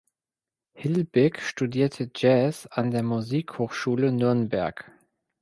[0.73, 4.91] Hilbig studierte Jazz an der Musikhochschule Nürnberg.